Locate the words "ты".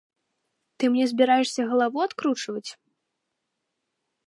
0.77-0.83